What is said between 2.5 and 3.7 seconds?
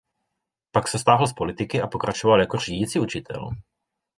řídící učitel.